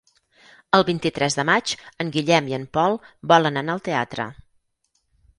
[0.75, 1.73] El vint-i-tres de maig
[2.05, 2.97] en Guillem i en Pol
[3.33, 4.25] volen anar al teatre.